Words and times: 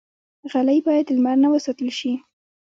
غلۍ 0.51 0.79
باید 0.87 1.05
د 1.07 1.15
لمر 1.17 1.37
نه 1.43 1.47
وساتل 1.51 1.89
شي. 1.99 2.11